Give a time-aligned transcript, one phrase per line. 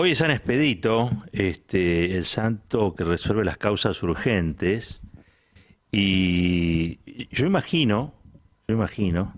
[0.00, 5.00] Hoy es San Expedito, este, el santo que resuelve las causas urgentes.
[5.90, 7.00] Y
[7.34, 8.14] yo imagino,
[8.68, 9.34] yo imagino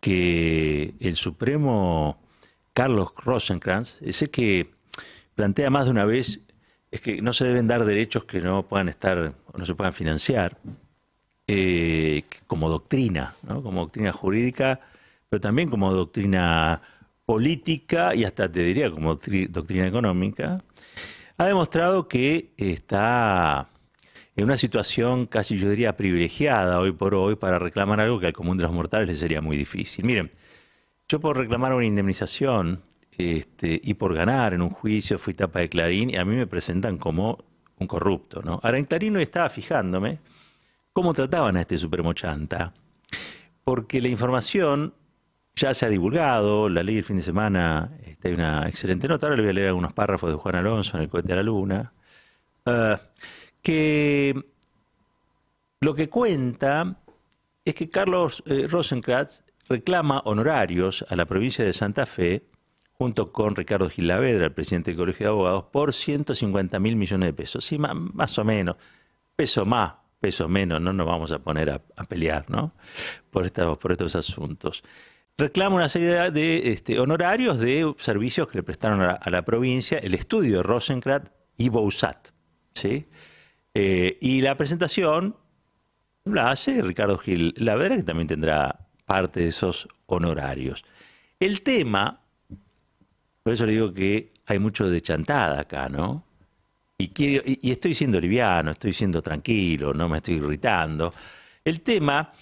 [0.00, 2.20] que el Supremo
[2.74, 4.74] Carlos Rosenkrantz, ese que
[5.34, 6.42] plantea más de una vez
[6.90, 10.58] es que no se deben dar derechos que no puedan estar, no se puedan financiar,
[11.46, 14.80] eh, como doctrina, como doctrina jurídica,
[15.30, 16.82] pero también como doctrina
[17.28, 19.16] política y hasta te diría como
[19.50, 20.64] doctrina económica,
[21.36, 23.68] ha demostrado que está
[24.34, 28.32] en una situación casi yo diría privilegiada hoy por hoy para reclamar algo que al
[28.32, 30.06] común de los mortales le sería muy difícil.
[30.06, 30.30] Miren,
[31.06, 32.80] yo por reclamar una indemnización
[33.18, 36.46] este, y por ganar en un juicio fui tapa de Clarín y a mí me
[36.46, 37.44] presentan como
[37.76, 38.40] un corrupto.
[38.40, 38.58] ¿no?
[38.62, 40.18] Ahora en Clarín no estaba fijándome
[40.94, 42.72] cómo trataban a este Supremo Chanta,
[43.64, 44.94] porque la información
[45.58, 49.26] ya se ha divulgado, la ley del fin de semana, este, hay una excelente nota,
[49.26, 51.42] ahora le voy a leer algunos párrafos de Juan Alonso en el cohete de la
[51.42, 51.92] luna,
[52.66, 53.00] ah,
[53.60, 54.34] que
[55.80, 57.00] lo que cuenta
[57.64, 62.46] es que Carlos eh, Rosenkrantz reclama honorarios a la provincia de Santa Fe,
[62.92, 67.32] junto con Ricardo Gilavedra, el presidente del Colegio de Abogados, por 150 mil millones de
[67.32, 67.64] pesos.
[67.64, 68.76] Sí, más, o menos,
[69.36, 72.72] peso más, peso menos, no nos vamos a poner a, pelear ¿no?
[73.30, 74.82] por, por estos asuntos
[75.38, 80.14] reclama una serie de este, honorarios de servicios que le prestaron a, la provincia, el
[80.14, 82.28] estudio de Rosencrantz y Bousat.
[82.74, 83.06] ¿sí?
[83.72, 85.36] Eh, y la presentación
[86.24, 90.84] la hace Ricardo Gil Lavera, que también tendrá parte de esos honorarios.
[91.38, 92.20] El tema,
[93.44, 96.24] por eso le digo que hay mucho de chantada acá, ¿no?
[97.00, 101.14] Y estoy siendo liviano, estoy siendo tranquilo, no me estoy irritando.
[101.64, 102.32] El tema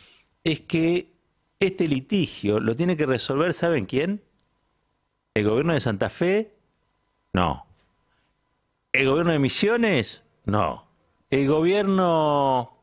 [0.43, 1.16] es que
[1.61, 4.23] este litigio lo tiene que resolver, ¿saben quién?
[5.35, 6.55] ¿El gobierno de Santa Fe?
[7.33, 7.67] No.
[8.93, 10.23] ¿El gobierno de Misiones?
[10.45, 10.87] No.
[11.31, 12.79] ¿El gobierno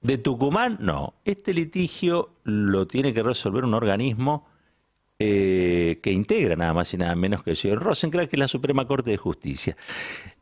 [0.00, 0.78] de Tucumán?
[0.80, 1.14] No.
[1.24, 4.46] Este litigio lo tiene que resolver un organismo
[5.18, 8.48] eh, que integra nada más y nada menos que el señor Rosencrantz, que es la
[8.48, 9.76] Suprema Corte de Justicia.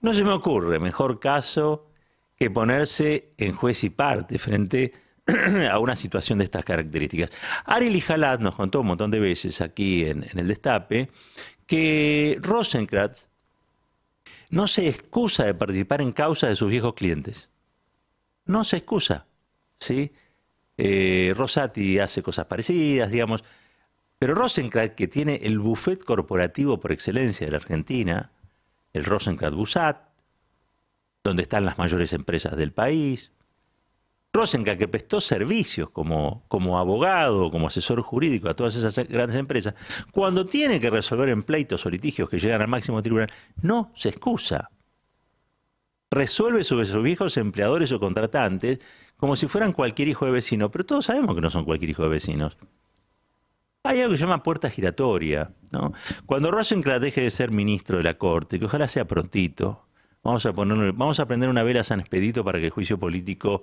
[0.01, 1.89] No se me ocurre mejor caso
[2.37, 5.03] que ponerse en juez y parte frente a
[5.81, 7.31] una situación de estas características.
[7.65, 11.11] Ariel Jalat nos contó un montón de veces aquí en, el Destape
[11.67, 13.29] que Rosenkrantz
[14.51, 17.49] no se excusa de participar en causa de sus viejos clientes.
[18.45, 19.27] No se excusa.
[19.79, 20.13] ¿sí?
[20.77, 23.45] Eh, Rosati hace cosas parecidas, digamos.
[24.19, 28.33] Pero Rosenkrantz, que tiene el buffet corporativo por excelencia de la Argentina,
[28.93, 29.97] el Rosenkrantz Busat,
[31.25, 33.33] donde están las mayores empresas del país,
[34.35, 39.75] Rosenka, que prestó servicios como, como abogado, como asesor jurídico a todas esas grandes empresas,
[40.11, 44.09] cuando tiene que resolver en pleitos o litigios que llegan al máximo tribunal, no se
[44.09, 44.71] excusa.
[46.11, 48.81] Resuelve sobre sus viejos empleadores o contratantes
[49.19, 52.03] como si fueran cualquier hijo de vecino, pero todos sabemos que no son cualquier hijo
[52.03, 52.57] de vecinos.
[53.85, 55.53] Hay algo que se llama puerta giratoria.
[55.73, 55.93] ¿no?
[56.27, 59.87] Cuando Rosenkrantz deje de ser ministro de la Corte, que ojalá sea prontito,
[60.23, 62.99] vamos a, poner, vamos a prender una vela a San Expedito para que el juicio
[62.99, 63.63] político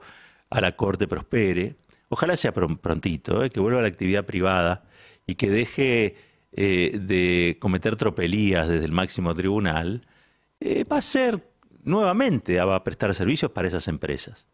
[0.50, 1.76] a la Corte prospere,
[2.10, 4.84] ojalá sea prontito, eh, que vuelva a la actividad privada
[5.26, 6.16] y que deje
[6.52, 10.02] eh, de cometer tropelías desde el máximo tribunal,
[10.60, 11.48] eh, va a ser
[11.84, 14.48] nuevamente, va a prestar servicios para esas empresas.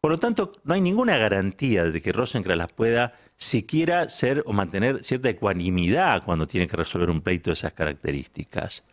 [0.00, 4.52] Por lo tanto, no hay ninguna garantía de que Rosenkrantz las pueda siquiera ser o
[4.52, 8.84] mantener cierta ecuanimidad cuando tiene que resolver un pleito de esas características.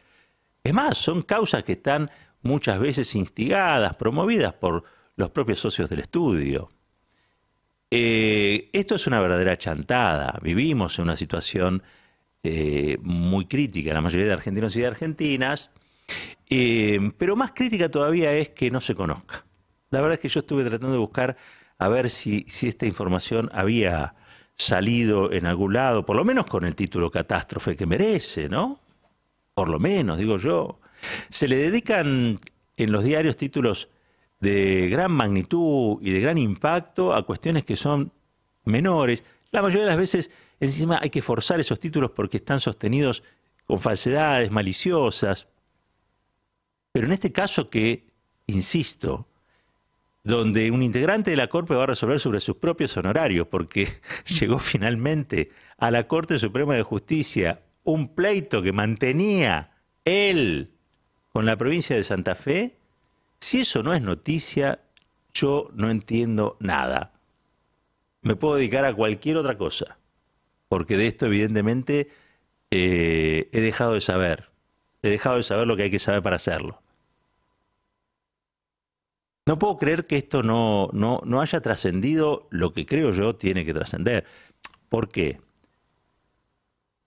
[0.63, 2.09] Es más, son causas que están
[2.41, 4.83] muchas veces instigadas, promovidas por
[5.15, 6.69] los propios socios del estudio.
[7.91, 10.39] Eh, esto es una verdadera chantada.
[10.41, 11.83] Vivimos en una situación
[12.41, 15.69] eh, muy crítica, la mayoría de argentinos y de argentinas,
[16.49, 19.45] eh, pero más crítica todavía es que no se conozca.
[19.91, 21.37] La verdad es que yo estuve tratando de buscar
[21.77, 24.15] a ver si, si esta información había
[24.55, 28.79] salido en algún lado, por lo menos con el título catástrofe que merece, ¿no?
[29.53, 30.79] Por lo menos, digo yo.
[31.29, 32.39] Se le dedican
[32.77, 33.89] en los diarios títulos
[34.43, 38.11] de gran magnitud y de gran impacto a cuestiones que son
[38.65, 39.23] menores.
[39.51, 43.23] La mayoría de las veces encima hay que forzar esos títulos porque están sostenidos
[43.65, 45.47] con falsedades maliciosas.
[46.91, 48.05] Pero en este caso que,
[48.47, 49.27] insisto,
[50.25, 53.87] donde un integrante de la Corte va a resolver sobre sus propios honorarios, porque
[54.39, 59.71] llegó finalmente a la Corte Suprema de Justicia un pleito que mantenía
[60.03, 60.71] él
[61.31, 62.82] con la provincia de Santa Fe,
[63.43, 64.79] si eso no es noticia,
[65.33, 67.11] yo no entiendo nada.
[68.21, 69.97] Me puedo dedicar a cualquier otra cosa,
[70.69, 72.07] porque de esto evidentemente
[72.71, 74.49] eh, he dejado de saber.
[75.01, 76.81] he dejado de saber lo que hay que saber para hacerlo.
[79.45, 83.65] No puedo creer que esto no, no, no haya trascendido lo que creo yo tiene
[83.65, 84.25] que trascender.
[84.87, 85.41] ¿Por qué?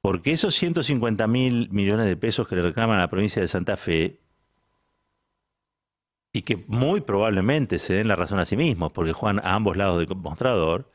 [0.03, 3.79] Porque esos 150 mil millones de pesos que le reclaman a la provincia de Santa
[3.79, 4.21] Fe,
[6.37, 9.75] y que muy probablemente se den la razón a sí mismos, porque juegan a ambos
[9.75, 10.93] lados del mostrador,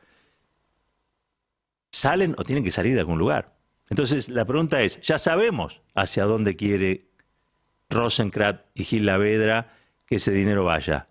[1.90, 3.56] salen o tienen que salir de algún lugar.
[3.90, 7.08] Entonces la pregunta es, ya sabemos hacia dónde quiere
[7.90, 9.74] Rosenkrantz y Gil Lavedra
[10.06, 11.08] que ese dinero vaya.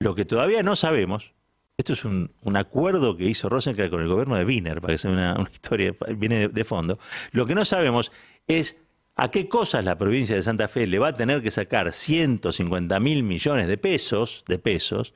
[0.00, 1.32] Lo que todavía no sabemos,
[1.76, 5.12] esto es un, acuerdo que hizo Rosenkrantz con el gobierno de Wiener, para que sea
[5.12, 6.98] una, historia, viene de, fondo,
[7.30, 8.10] lo que no sabemos
[8.48, 8.76] es
[9.16, 12.98] a qué cosas la provincia de Santa Fe le va a tener que sacar 150
[13.00, 15.14] mil millones de pesos, de pesos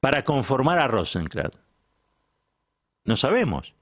[0.00, 1.58] para conformar a Rosenkrantz.
[3.04, 3.74] No sabemos.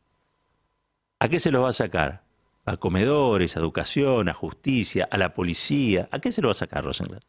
[1.21, 2.25] ¿A qué se los va a sacar?
[2.65, 6.09] ¿A comedores, a educación, a justicia, a la policía?
[6.11, 7.27] ¿A qué se lo va a sacar Rosenkrantz?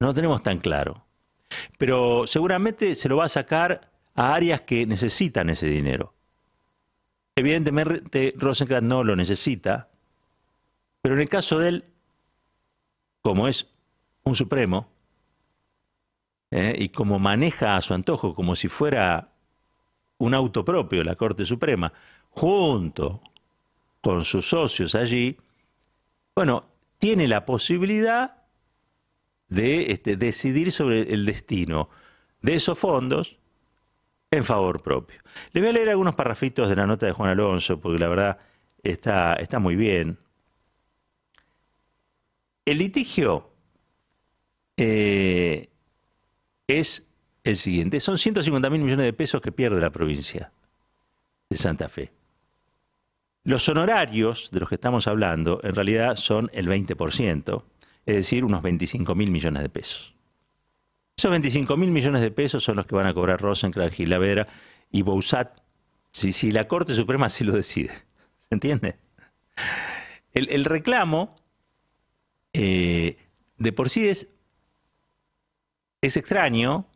[0.00, 1.06] No lo tenemos tan claro.
[1.78, 6.14] Pero seguramente se lo va a sacar a áreas que necesitan ese dinero.
[7.34, 9.87] Evidentemente Rosenkrantz no lo necesita,
[11.08, 11.84] pero en el caso de él,
[13.22, 13.66] como es
[14.24, 14.90] un supremo,
[16.50, 16.76] ¿eh?
[16.78, 19.32] y como maneja a su antojo como si fuera
[20.18, 21.94] un auto propio, la Corte Suprema,
[22.28, 23.22] junto
[24.02, 25.38] con sus socios allí,
[26.36, 26.66] bueno,
[26.98, 28.42] tiene la posibilidad
[29.48, 31.88] de este, decidir sobre el destino
[32.42, 33.38] de esos fondos
[34.30, 35.22] en favor propio.
[35.52, 38.38] Le voy a leer algunos parrafitos de la nota de Juan Alonso, porque la verdad
[38.82, 40.18] está, está muy bien.
[42.70, 43.50] El litigio
[44.76, 45.70] eh,
[46.66, 47.08] es
[47.42, 47.98] el siguiente.
[47.98, 50.52] Son 150 mil millones de pesos que pierde la provincia
[51.48, 52.12] de Santa Fe.
[53.44, 57.62] Los honorarios de los que estamos hablando en realidad son el 20%,
[58.04, 60.14] es decir, unos 25 mil millones de pesos.
[61.16, 64.46] Esos 25 mil millones de pesos son los que van a cobrar Rosenkrantz, Gilavera
[64.90, 65.62] y Boussat
[66.10, 67.94] si, si la Corte Suprema así lo decide.
[68.40, 68.98] ¿Se entiende?
[70.32, 71.37] El, reclamo
[72.58, 73.16] eh,
[73.56, 74.28] de por sí es,
[76.00, 76.86] es extraño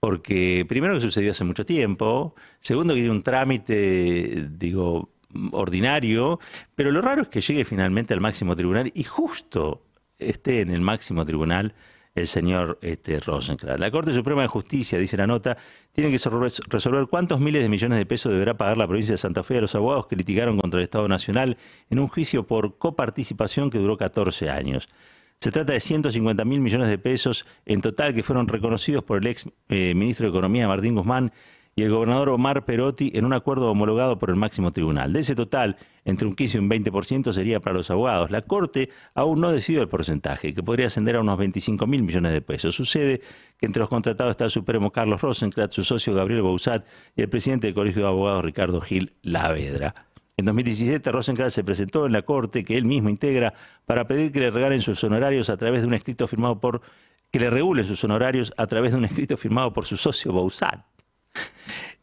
[0.00, 5.10] porque primero que sucedió hace mucho tiempo, segundo que tiene un trámite, digo,
[5.52, 6.40] ordinario,
[6.74, 9.86] pero lo raro es que llegue finalmente al máximo tribunal y justo
[10.18, 11.74] esté en el máximo tribunal
[12.14, 13.80] el señor este, Rosenkrantz.
[13.80, 15.56] La Corte Suprema de Justicia, dice la nota,
[15.92, 16.18] tiene que
[16.68, 19.62] resolver cuántos miles de millones de pesos deberá pagar la provincia de Santa Fe a
[19.62, 21.56] los abogados que litigaron contra el Estado Nacional
[21.90, 24.88] en un juicio por coparticipación que duró 14 años.
[25.40, 29.26] Se trata de 150 mil millones de pesos en total que fueron reconocidos por el
[29.26, 31.32] ex eh, ministro de Economía Martín Guzmán
[31.76, 35.12] y el gobernador Omar Perotti en un acuerdo homologado por el máximo tribunal.
[35.12, 38.30] De ese total, entre un 15 y un 20% sería para los abogados.
[38.30, 42.32] La Corte aún no decidió el porcentaje, que podría ascender a unos 25 mil millones
[42.32, 42.74] de pesos.
[42.74, 43.20] Sucede
[43.58, 46.86] que entre los contratados está el Supremo Carlos Rosenkrantz, su socio Gabriel Boussat
[47.16, 49.94] y el presidente del Colegio de Abogados Ricardo Gil Lavedra.
[50.36, 53.54] En 2017, Rosenkrantz se presentó en la Corte que él mismo integra
[53.86, 56.82] para pedir que le regalen sus honorarios a través de un escrito firmado por
[57.30, 60.93] que le regulen sus honorarios a través de un escrito firmado por su socio Boussat.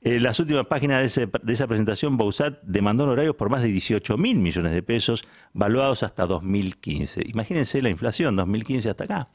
[0.03, 4.39] En las últimas páginas de, esa presentación, Boussat demandó honorarios por más de 18 mil
[4.39, 7.21] millones de pesos, valuados hasta 2015.
[7.27, 9.29] Imagínense la inflación, 2015 hasta acá.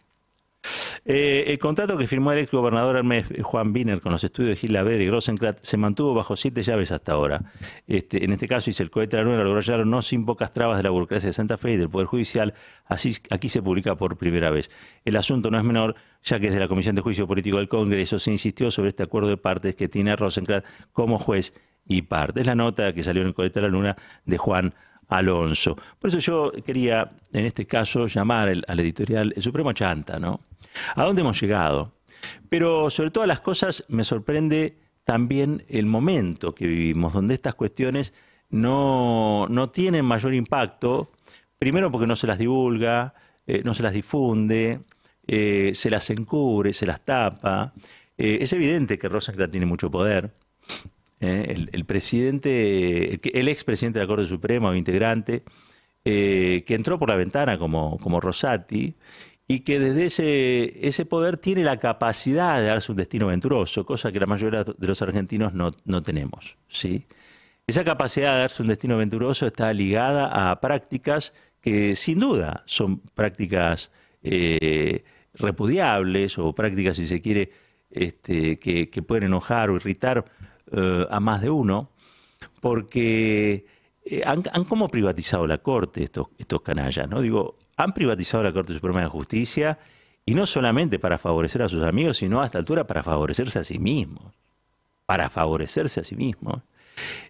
[1.09, 3.01] Eh, el contrato que firmó el ex gobernador
[3.43, 6.91] Juan Biner con los estudios de Gil Laver y Rosenkrantz se mantuvo bajo siete llaves
[6.91, 7.53] hasta ahora.
[7.87, 10.79] Este, en este caso, dice el cohete de la logró hallar no sin pocas trabas
[10.79, 12.55] de la burocracia de Santa Fe y del Poder Judicial.
[12.87, 14.69] Así, aquí se publica por primera vez.
[15.05, 15.95] El asunto no es menor,
[16.25, 19.29] ya que desde la Comisión de Juicio Político del Congreso se insistió sobre este acuerdo
[19.29, 21.55] de partes que tiene a Rosenkrantz como juez
[21.87, 22.41] y parte.
[22.41, 24.75] Es la nota que salió en el cohete de la luna de Juan
[25.09, 25.77] Alonso.
[25.99, 30.41] Por eso yo quería, en este caso, llamar al editorial el Supremo Chanta, ¿no?
[30.95, 31.93] ¿A dónde hemos llegado?
[32.49, 38.13] Pero sobre todas las cosas me sorprende también el momento que vivimos, donde estas cuestiones
[38.51, 41.13] no, tienen mayor impacto,
[41.59, 43.15] primero porque no se las divulga,
[43.47, 44.81] eh, no se las difunde,
[45.27, 47.73] eh, se las encubre, se las tapa.
[48.19, 50.33] Eh, es evidente que Rosenkrantz tiene mucho poder.
[51.19, 55.45] El, presidente, el, expresidente de la Corte Suprema o integrante,
[56.05, 58.95] que entró por la ventana como, como Rosati
[59.49, 64.13] y que desde ese, ese poder tiene la capacidad de darse un destino venturoso, cosa
[64.13, 66.57] que la mayoría de los argentinos no, no tenemos.
[66.69, 67.07] ¿sí?
[67.67, 73.01] Esa capacidad de darse un destino venturoso está ligada a prácticas que sin duda son
[73.01, 73.91] prácticas
[74.23, 75.03] eh,
[75.35, 77.51] repudiables o prácticas, si se quiere,
[77.91, 80.25] este, que, pueden enojar o irritar
[80.73, 81.91] eh, a más de uno,
[82.61, 83.67] porque
[84.05, 87.21] eh, han, como privatizado la Corte estos, estos canallas, ¿no?
[87.21, 89.79] Digo, han privatizado la Corte Suprema de Justicia
[90.25, 93.65] y no solamente para favorecer a sus amigos, sino a esta altura para favorecerse a
[93.65, 94.35] sí mismos.
[95.07, 96.63] Para favorecerse a sí mismos.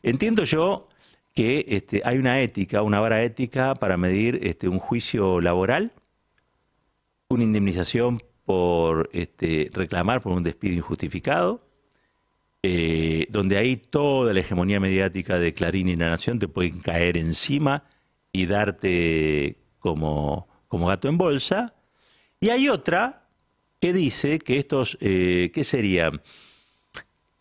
[0.03, 0.89] Entiendo yo
[1.35, 5.93] que este, hay una ética, una vara ética para medir este, un juicio laboral,
[7.29, 11.66] una indemnización por este, reclamar por un despido injustificado,
[12.69, 17.17] eh, donde ahí toda la hegemonía mediática de Clarín y La Nación te pueden caer
[17.17, 17.85] encima
[18.33, 21.75] y darte como, como gato en bolsa.
[22.41, 23.29] Y hay otra
[23.81, 26.23] que dice que estos, eh, ¿qué serían?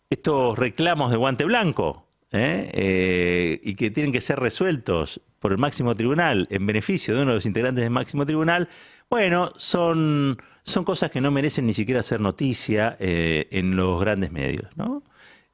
[0.08, 2.70] Estos reclamos de guante blanco, ¿eh?
[2.72, 7.32] Eh, y que tienen que ser resueltos por el máximo tribunal en beneficio de uno
[7.32, 8.68] de los integrantes del máximo tribunal,
[9.10, 14.70] bueno, son, son cosas que no merecen ni siquiera ser noticia en los grandes medios,
[14.76, 15.02] ¿no?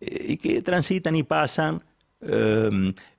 [0.04, 1.82] Y que transitan y pasan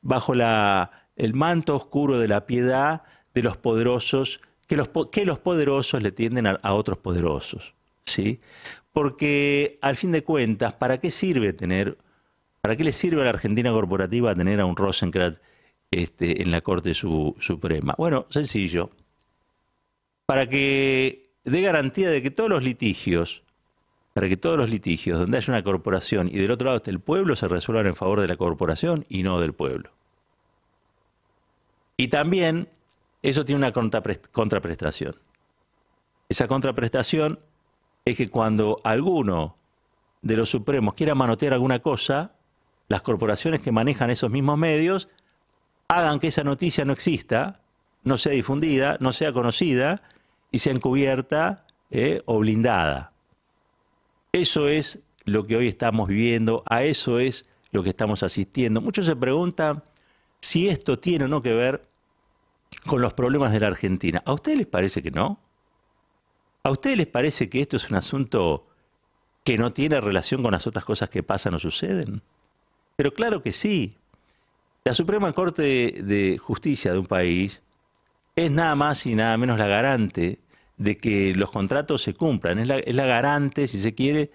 [0.02, 5.40] bajo la, el manto oscuro de la piedad de los poderosos, que los, que los
[5.40, 7.74] poderosos le tienden a, otros poderosos.
[8.06, 8.40] ¿sí?
[8.92, 11.98] Porque al fin de cuentas, ¿para qué sirve tener,
[12.62, 15.40] para qué le sirve a la Argentina corporativa tener a un Rosenkrantz
[15.92, 17.96] este, en la Corte Suprema?
[17.98, 18.90] Bueno, sencillo.
[20.26, 23.44] Para que dé garantía de que todos los litigios,
[24.14, 27.00] para que todos los litigios donde haya una corporación y del otro lado esté el
[27.00, 29.90] pueblo se resuelvan en favor de la corporación y no del pueblo.
[31.98, 32.70] Y también
[33.22, 35.16] eso tiene una contraprestación.
[36.30, 37.40] Esa contraprestación
[38.06, 39.56] es que cuando alguno
[40.22, 42.34] de los supremos quiera manotear alguna cosa,
[42.88, 45.10] las corporaciones que manejan esos mismos medios
[45.88, 47.62] hagan que esa noticia no exista,
[48.04, 50.02] no sea difundida, no sea conocida
[50.52, 53.13] y sea encubierta eh, o blindada.
[54.34, 58.82] Eso es lo que hoy estamos viviendo, a eso es lo que estamos asistiendo.
[58.82, 59.84] Muchos se preguntan
[60.42, 61.88] si esto tiene o no que ver
[62.88, 64.24] con los problemas de la Argentina.
[64.26, 65.40] ¿A ustedes les parece que no?
[66.64, 68.66] ¿A ustedes les parece que esto es un asunto
[69.44, 72.24] que no tiene relación con las otras cosas que pasan o suceden?
[72.96, 73.98] Pero claro que sí.
[74.84, 75.64] La Suprema Corte
[76.02, 77.62] de Justicia de un país
[78.36, 80.40] es nada más y nada menos la garante
[80.78, 82.60] de que los contratos se cumplan.
[82.60, 84.32] Es la, la, garante, si se quiere,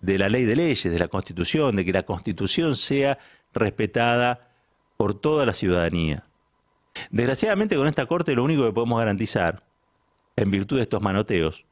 [0.00, 3.18] de la ley de leyes, de la Constitución, de que la Constitución sea
[3.52, 4.40] respetada
[4.96, 6.24] por toda la ciudadanía.
[7.10, 9.64] Desgraciadamente con esta Corte lo único que podemos garantizar,
[10.36, 11.64] en virtud de estos manoteos,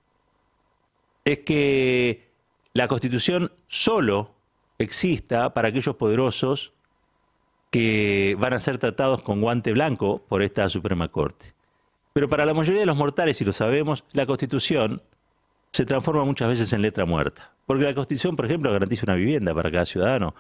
[1.24, 2.28] es que
[2.72, 4.34] la Constitución solo
[4.78, 6.72] exista para aquellos poderosos
[7.70, 11.54] que van a ser tratados con guante blanco por esta Suprema Corte.
[12.18, 15.02] Pero para la mayoría de los mortales, y lo sabemos, la Constitución
[15.70, 17.52] se transforma muchas veces en letra muerta.
[17.64, 20.34] Porque la Constitución, por ejemplo, garantiza una vivienda para cada ciudadano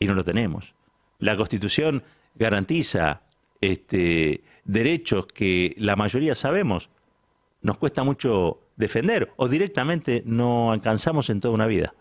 [0.00, 0.74] y no lo tenemos.
[1.20, 2.02] La Constitución
[2.34, 3.22] garantiza
[3.60, 6.90] este, derechos que la mayoría sabemos,
[7.60, 11.94] nos cuesta mucho defender o directamente no alcanzamos en toda una vida.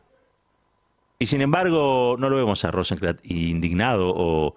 [1.19, 4.55] Y sin embargo, no lo vemos a Rosenkrantz indignado o,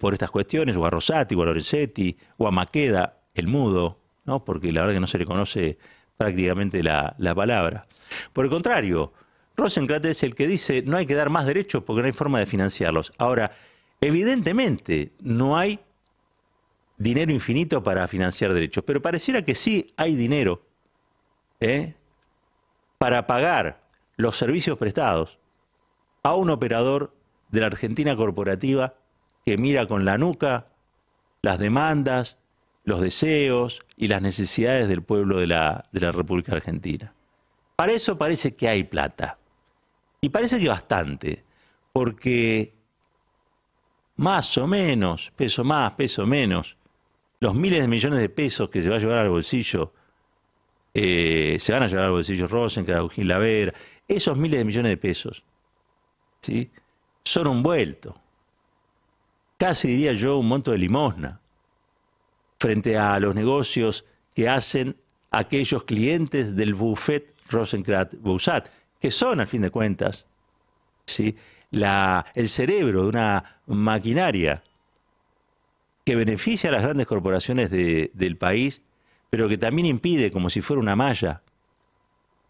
[0.00, 4.44] por estas cuestiones, o a Rosati, o a Lorenzetti, o a Maqueda, el mudo, ¿no?
[4.44, 5.78] porque la verdad que no se le conoce
[6.16, 7.86] prácticamente la, la palabra.
[8.32, 9.12] Por el contrario,
[9.56, 12.38] Rosenkrantz es el que dice no hay que dar más derechos porque no hay forma
[12.38, 13.12] de financiarlos.
[13.18, 13.52] Ahora,
[14.00, 15.80] evidentemente no hay
[16.96, 20.62] dinero infinito para financiar derechos, pero pareciera que sí hay dinero
[21.60, 21.94] ¿eh?
[22.98, 23.82] para pagar
[24.16, 25.38] los servicios prestados
[26.22, 27.14] a un operador
[27.50, 28.94] de la Argentina corporativa
[29.44, 30.66] que mira con la nuca
[31.42, 32.36] las demandas,
[32.90, 37.14] los deseos y las necesidades del pueblo de la, República Argentina.
[37.76, 39.38] Para eso parece que hay plata.
[40.20, 41.44] Y parece que bastante,
[41.92, 42.74] porque
[44.16, 46.76] más o menos, peso más, peso menos,
[47.38, 49.94] los miles de millones de pesos que se va a llevar al bolsillo,
[50.92, 53.72] eh, se van a llevar al bolsillo Rosenkrantz, Agustín Lavera,
[54.06, 55.44] esos miles de millones de pesos,
[56.40, 56.68] ¿sí?
[57.24, 58.14] son un vuelto.
[59.56, 61.40] Casi diría yo un monto de limosna
[62.60, 64.96] frente a los negocios que hacen
[65.30, 68.68] aquellos clientes del buffet Rosenkrantz Boussat,
[69.00, 70.26] que son, al fin de cuentas,
[71.06, 71.34] ¿sí?
[71.72, 74.62] El cerebro de una maquinaria
[76.04, 78.82] que beneficia a las grandes corporaciones del país,
[79.30, 81.42] pero que también impide, como si fuera una malla,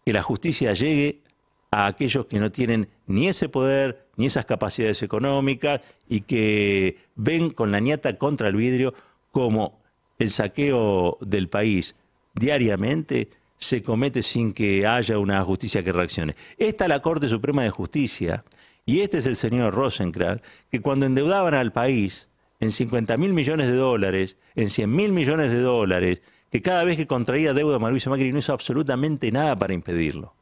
[0.05, 1.21] que la justicia llegue
[1.69, 7.51] a aquellos que no tienen ni ese poder, ni esas capacidades económicas y que ven
[7.51, 8.93] con la ñata contra el vidrio
[9.31, 9.80] como
[10.21, 11.95] el saqueo del país
[12.35, 16.35] diariamente se comete sin que haya una justicia que reaccione.
[16.57, 18.43] Esta es la Corte Suprema de Justicia
[18.85, 22.27] y este es el señor Rosenkrantz, que cuando endeudaban al país
[22.59, 26.97] en 50 mil millones de dólares, en 100 mil millones de dólares, que cada vez
[26.97, 30.33] que contraía deuda Mauricio Macri no hizo absolutamente nada para impedirlo.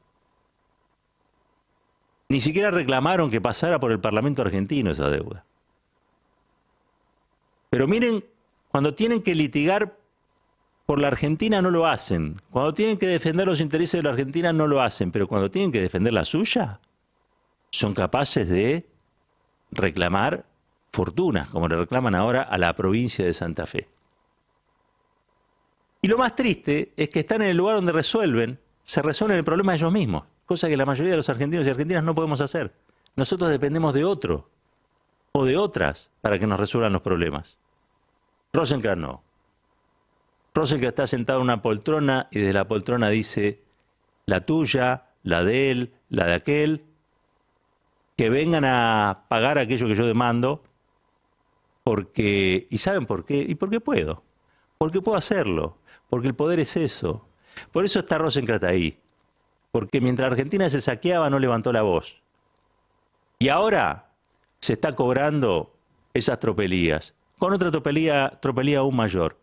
[2.27, 5.45] Ni siquiera reclamaron que pasara por el Parlamento argentino esa deuda.
[7.69, 8.23] Pero miren,
[8.69, 9.97] cuando tienen que litigar
[10.85, 12.41] por la Argentina no lo hacen.
[12.49, 15.11] Cuando tienen que defender los intereses de la Argentina no lo hacen.
[15.11, 16.79] Pero cuando tienen que defender la suya,
[17.71, 18.87] son capaces de
[19.71, 20.45] reclamar
[20.91, 23.87] fortunas, como le reclaman ahora a la provincia de Santa Fe.
[26.01, 29.43] Y lo más triste es que están en el lugar donde resuelven, se resuelven el
[29.43, 32.73] problema ellos mismos, cosa que la mayoría de los argentinos y argentinas no podemos hacer.
[33.15, 34.49] Nosotros dependemos de otro
[35.33, 37.57] o de otras para que nos resuelvan los problemas.
[38.53, 39.23] Rosenkrantz no.
[40.53, 43.61] Rosenkrantz está sentado en una poltrona y desde la poltrona dice,
[44.25, 46.83] la tuya, la de él, la de aquel,
[48.17, 50.63] que vengan a pagar aquello que yo demando,
[51.83, 53.37] porque, ¿y saben por qué?
[53.37, 54.23] ¿Y por qué puedo?
[54.77, 55.77] Porque puedo hacerlo,
[56.09, 57.25] porque el poder es eso.
[57.71, 58.99] Por eso está Rosenkrantz ahí,
[59.71, 62.21] porque mientras Argentina se saqueaba no levantó la voz.
[63.37, 64.09] Y ahora
[64.59, 65.75] se está cobrando
[66.13, 68.39] esas tropelías, con otra tropelía,
[68.77, 69.37] aún mayor,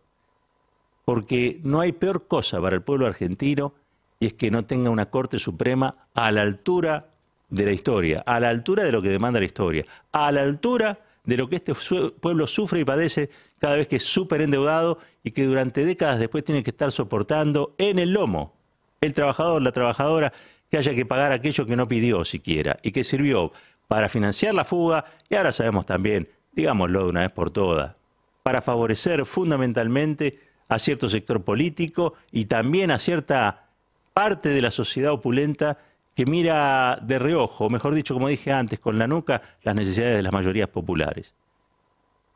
[1.03, 3.73] porque no hay peor cosa para el pueblo argentino
[4.19, 7.09] y es que no tenga una Corte Suprema a la altura
[7.49, 10.99] de la historia, a la altura de lo que demanda la historia, a la altura
[11.23, 11.73] de lo que este
[12.21, 16.43] pueblo sufre y padece cada vez que es súper endeudado y que durante décadas después
[16.43, 18.53] tiene que estar soportando en el lomo
[19.01, 20.33] el trabajador, la trabajadora,
[20.69, 23.51] que haya que pagar aquello que no pidió siquiera y que sirvió
[23.87, 26.27] para financiar la fuga y ahora sabemos también,
[26.57, 27.95] digámoslo de una vez por todas,
[28.41, 33.67] para favorecer fundamentalmente a cierto sector político y también a cierta
[34.13, 35.77] parte de la sociedad opulenta
[36.15, 40.23] que mira de reojo, mejor dicho, como dije antes, con la nuca, las necesidades de
[40.23, 41.31] las mayorías populares.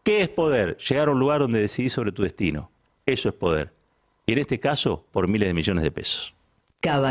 [0.03, 0.77] ¿Qué es poder?
[0.77, 2.69] Llegar a un lugar donde decidís sobre tu destino.
[3.07, 3.73] Eso es poder.
[4.27, 6.35] Y en este caso, por miles de millones de pesos.